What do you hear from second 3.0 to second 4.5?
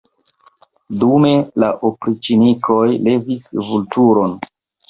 levis Vulturon.